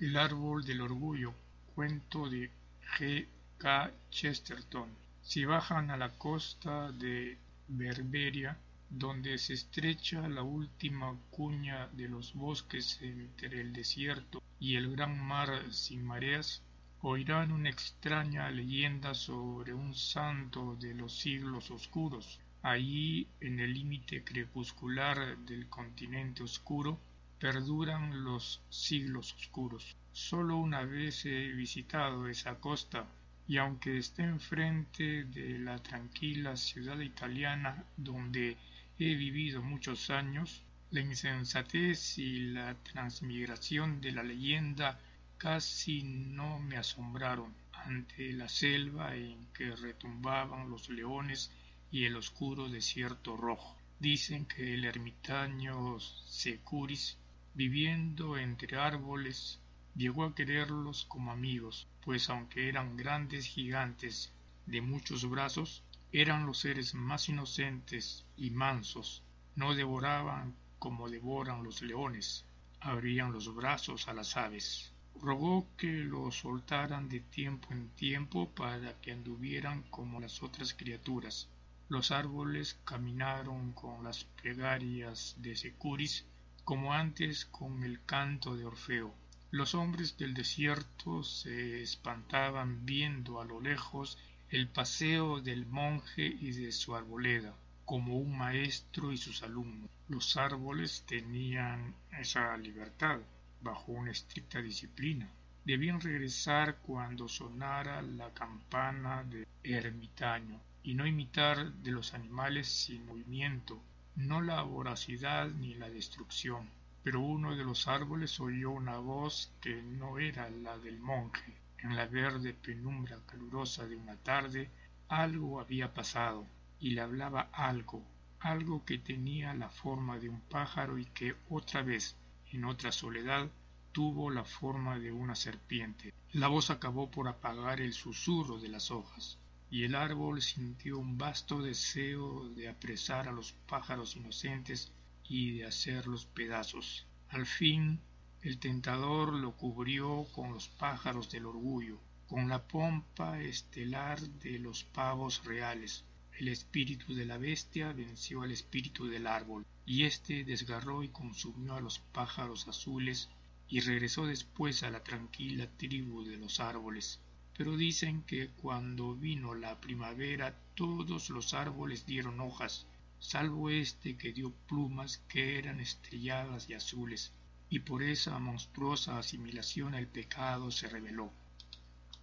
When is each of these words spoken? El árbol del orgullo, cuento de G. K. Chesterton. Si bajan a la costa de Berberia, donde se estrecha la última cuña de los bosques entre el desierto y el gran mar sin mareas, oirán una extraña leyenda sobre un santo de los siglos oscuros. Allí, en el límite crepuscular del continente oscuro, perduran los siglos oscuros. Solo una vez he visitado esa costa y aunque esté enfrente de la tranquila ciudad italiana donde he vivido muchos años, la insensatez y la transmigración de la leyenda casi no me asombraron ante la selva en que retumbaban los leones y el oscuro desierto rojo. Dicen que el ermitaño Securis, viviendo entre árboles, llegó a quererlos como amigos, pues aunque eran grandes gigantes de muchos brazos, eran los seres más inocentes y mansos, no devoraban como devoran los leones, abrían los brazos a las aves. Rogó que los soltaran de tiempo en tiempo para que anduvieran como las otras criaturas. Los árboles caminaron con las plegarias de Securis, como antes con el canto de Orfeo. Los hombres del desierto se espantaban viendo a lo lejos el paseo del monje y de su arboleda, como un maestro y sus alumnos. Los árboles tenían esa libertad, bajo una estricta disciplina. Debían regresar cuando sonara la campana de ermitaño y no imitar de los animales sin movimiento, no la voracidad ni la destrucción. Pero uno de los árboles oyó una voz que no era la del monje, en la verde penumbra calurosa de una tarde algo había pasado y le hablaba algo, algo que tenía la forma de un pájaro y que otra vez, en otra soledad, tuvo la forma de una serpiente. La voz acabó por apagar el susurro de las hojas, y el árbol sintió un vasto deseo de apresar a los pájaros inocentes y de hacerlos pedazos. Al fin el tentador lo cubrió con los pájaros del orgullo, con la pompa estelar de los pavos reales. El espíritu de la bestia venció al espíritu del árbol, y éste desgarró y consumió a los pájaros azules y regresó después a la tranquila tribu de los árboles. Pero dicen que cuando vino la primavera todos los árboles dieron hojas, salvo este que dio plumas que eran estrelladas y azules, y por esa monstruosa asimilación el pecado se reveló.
El 0.00 0.16
árbol 0.16 0.64
del 0.64 0.80
orgullo, 0.80 1.34
cuento 1.74 2.30
de 2.30 2.50
G. 2.96 3.26
K. 3.58 3.92
Chesterton. 4.10 4.88
Si 5.20 5.44
bajan 5.44 5.90
a 5.90 5.98
la 5.98 6.08
costa 6.16 6.90
de 6.90 7.36
Berberia, 7.68 8.56
donde 8.88 9.36
se 9.36 9.52
estrecha 9.52 10.26
la 10.26 10.42
última 10.42 11.14
cuña 11.30 11.88
de 11.88 12.08
los 12.08 12.32
bosques 12.32 12.98
entre 13.02 13.60
el 13.60 13.74
desierto 13.74 14.42
y 14.58 14.76
el 14.76 14.90
gran 14.90 15.22
mar 15.22 15.70
sin 15.70 16.02
mareas, 16.02 16.62
oirán 17.02 17.52
una 17.52 17.68
extraña 17.68 18.50
leyenda 18.50 19.12
sobre 19.12 19.74
un 19.74 19.94
santo 19.94 20.76
de 20.76 20.94
los 20.94 21.14
siglos 21.14 21.70
oscuros. 21.70 22.40
Allí, 22.62 23.26
en 23.42 23.60
el 23.60 23.74
límite 23.74 24.24
crepuscular 24.24 25.36
del 25.40 25.68
continente 25.68 26.42
oscuro, 26.42 26.98
perduran 27.40 28.22
los 28.22 28.60
siglos 28.68 29.32
oscuros. 29.32 29.96
Solo 30.12 30.58
una 30.58 30.84
vez 30.84 31.24
he 31.24 31.48
visitado 31.52 32.28
esa 32.28 32.56
costa 32.60 33.06
y 33.48 33.56
aunque 33.56 33.96
esté 33.96 34.22
enfrente 34.22 35.24
de 35.24 35.58
la 35.58 35.78
tranquila 35.78 36.54
ciudad 36.56 37.00
italiana 37.00 37.82
donde 37.96 38.58
he 38.98 39.14
vivido 39.14 39.62
muchos 39.62 40.10
años, 40.10 40.62
la 40.90 41.00
insensatez 41.00 42.18
y 42.18 42.40
la 42.52 42.74
transmigración 42.82 44.00
de 44.00 44.12
la 44.12 44.22
leyenda 44.22 45.00
casi 45.38 46.02
no 46.02 46.58
me 46.58 46.76
asombraron 46.76 47.54
ante 47.72 48.32
la 48.34 48.48
selva 48.48 49.16
en 49.16 49.46
que 49.54 49.74
retumbaban 49.74 50.68
los 50.68 50.90
leones 50.90 51.50
y 51.90 52.04
el 52.04 52.16
oscuro 52.16 52.68
desierto 52.68 53.36
rojo. 53.36 53.76
Dicen 53.98 54.44
que 54.46 54.74
el 54.74 54.84
ermitaño 54.84 55.98
Securis, 56.00 57.16
viviendo 57.54 58.38
entre 58.38 58.76
árboles, 58.76 59.60
llegó 59.94 60.24
a 60.24 60.34
quererlos 60.34 61.04
como 61.06 61.32
amigos, 61.32 61.86
pues 62.04 62.30
aunque 62.30 62.68
eran 62.68 62.96
grandes 62.96 63.46
gigantes 63.46 64.32
de 64.66 64.80
muchos 64.80 65.28
brazos, 65.28 65.82
eran 66.12 66.46
los 66.46 66.58
seres 66.58 66.94
más 66.94 67.28
inocentes 67.28 68.24
y 68.36 68.50
mansos, 68.50 69.22
no 69.56 69.74
devoraban 69.74 70.54
como 70.78 71.08
devoran 71.10 71.62
los 71.62 71.82
leones, 71.82 72.44
abrían 72.80 73.32
los 73.32 73.54
brazos 73.54 74.08
a 74.08 74.14
las 74.14 74.36
aves. 74.36 74.92
Rogó 75.20 75.68
que 75.76 75.92
los 75.92 76.36
soltaran 76.36 77.08
de 77.08 77.20
tiempo 77.20 77.68
en 77.72 77.90
tiempo 77.90 78.48
para 78.48 78.98
que 79.00 79.12
anduvieran 79.12 79.82
como 79.90 80.18
las 80.18 80.42
otras 80.42 80.72
criaturas. 80.72 81.48
Los 81.88 82.10
árboles 82.10 82.78
caminaron 82.84 83.72
con 83.72 84.02
las 84.02 84.24
plegarias 84.24 85.36
de 85.38 85.56
Securis, 85.56 86.24
como 86.64 86.92
antes 86.92 87.44
con 87.46 87.82
el 87.82 88.04
canto 88.04 88.56
de 88.56 88.64
Orfeo. 88.64 89.14
Los 89.50 89.74
hombres 89.74 90.16
del 90.16 90.34
desierto 90.34 91.24
se 91.24 91.82
espantaban 91.82 92.86
viendo 92.86 93.40
a 93.40 93.44
lo 93.44 93.60
lejos 93.60 94.16
el 94.48 94.68
paseo 94.68 95.40
del 95.40 95.66
monje 95.66 96.26
y 96.26 96.52
de 96.52 96.72
su 96.72 96.94
arboleda, 96.94 97.54
como 97.84 98.16
un 98.16 98.36
maestro 98.36 99.12
y 99.12 99.16
sus 99.16 99.42
alumnos. 99.42 99.90
Los 100.08 100.36
árboles 100.36 101.04
tenían 101.06 101.94
esa 102.12 102.56
libertad, 102.56 103.20
bajo 103.60 103.92
una 103.92 104.10
estricta 104.10 104.60
disciplina. 104.60 105.28
Debían 105.64 106.00
regresar 106.00 106.78
cuando 106.78 107.28
sonara 107.28 108.02
la 108.02 108.32
campana 108.32 109.24
de 109.24 109.46
ermitaño 109.62 110.60
y 110.82 110.94
no 110.94 111.06
imitar 111.06 111.72
de 111.74 111.90
los 111.90 112.14
animales 112.14 112.68
sin 112.68 113.04
movimiento, 113.06 113.82
no 114.16 114.40
la 114.42 114.62
voracidad 114.62 115.48
ni 115.48 115.74
la 115.74 115.88
destrucción. 115.88 116.68
Pero 117.02 117.20
uno 117.20 117.56
de 117.56 117.64
los 117.64 117.88
árboles 117.88 118.38
oyó 118.40 118.70
una 118.70 118.98
voz 118.98 119.52
que 119.60 119.82
no 119.82 120.18
era 120.18 120.50
la 120.50 120.78
del 120.78 120.98
monje, 121.00 121.56
en 121.78 121.96
la 121.96 122.06
verde 122.06 122.52
penumbra 122.52 123.18
calurosa 123.26 123.86
de 123.86 123.96
una 123.96 124.16
tarde 124.16 124.70
algo 125.10 125.60
había 125.60 125.92
pasado 125.92 126.46
y 126.78 126.90
le 126.90 127.00
hablaba 127.00 127.48
algo, 127.52 128.00
algo 128.38 128.84
que 128.84 128.98
tenía 128.98 129.52
la 129.54 129.68
forma 129.68 130.20
de 130.20 130.28
un 130.28 130.40
pájaro 130.40 130.98
y 130.98 131.04
que 131.06 131.34
otra 131.48 131.82
vez, 131.82 132.16
en 132.52 132.64
otra 132.64 132.92
soledad, 132.92 133.48
tuvo 133.90 134.30
la 134.30 134.44
forma 134.44 135.00
de 135.00 135.10
una 135.10 135.34
serpiente. 135.34 136.14
La 136.32 136.46
voz 136.46 136.70
acabó 136.70 137.10
por 137.10 137.26
apagar 137.26 137.80
el 137.80 137.92
susurro 137.92 138.60
de 138.60 138.68
las 138.68 138.92
hojas, 138.92 139.36
y 139.70 139.84
el 139.84 139.94
árbol 139.94 140.42
sintió 140.42 140.98
un 140.98 141.16
vasto 141.16 141.62
deseo 141.62 142.48
de 142.50 142.68
apresar 142.68 143.28
a 143.28 143.32
los 143.32 143.52
pájaros 143.68 144.16
inocentes 144.16 144.92
y 145.28 145.52
de 145.52 145.66
hacerlos 145.66 146.26
pedazos. 146.26 147.06
Al 147.28 147.46
fin 147.46 148.00
el 148.42 148.58
tentador 148.58 149.32
lo 149.32 149.56
cubrió 149.56 150.26
con 150.32 150.52
los 150.52 150.68
pájaros 150.68 151.30
del 151.30 151.46
orgullo, 151.46 152.00
con 152.26 152.48
la 152.48 152.66
pompa 152.66 153.40
estelar 153.40 154.18
de 154.20 154.58
los 154.58 154.82
pavos 154.82 155.44
reales. 155.44 156.04
El 156.38 156.48
espíritu 156.48 157.14
de 157.14 157.26
la 157.26 157.38
bestia 157.38 157.92
venció 157.92 158.42
al 158.42 158.50
espíritu 158.50 159.06
del 159.06 159.26
árbol, 159.26 159.66
y 159.84 160.04
éste 160.04 160.42
desgarró 160.44 161.02
y 161.02 161.08
consumió 161.08 161.74
a 161.74 161.80
los 161.80 161.98
pájaros 161.98 162.66
azules 162.66 163.28
y 163.68 163.80
regresó 163.80 164.26
después 164.26 164.82
a 164.82 164.90
la 164.90 165.04
tranquila 165.04 165.68
tribu 165.76 166.24
de 166.24 166.38
los 166.38 166.60
árboles. 166.60 167.20
Pero 167.56 167.76
dicen 167.76 168.22
que 168.22 168.50
cuando 168.50 169.14
vino 169.14 169.54
la 169.54 169.80
primavera 169.80 170.56
todos 170.74 171.30
los 171.30 171.52
árboles 171.52 172.06
dieron 172.06 172.40
hojas, 172.40 172.86
salvo 173.18 173.70
este 173.70 174.16
que 174.16 174.32
dio 174.32 174.52
plumas 174.68 175.18
que 175.28 175.58
eran 175.58 175.80
estrelladas 175.80 176.68
y 176.70 176.74
azules, 176.74 177.32
y 177.68 177.80
por 177.80 178.02
esa 178.02 178.38
monstruosa 178.38 179.18
asimilación 179.18 179.94
el 179.94 180.06
pecado 180.06 180.70
se 180.70 180.88
reveló. 180.88 181.32